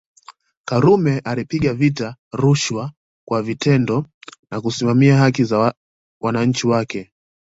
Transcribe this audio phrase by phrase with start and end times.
[0.65, 2.91] Karume alipiga vita rushwa
[3.27, 4.05] kwa vitendo
[4.51, 5.73] na kusimamia haki za
[6.21, 7.11] wananchi wake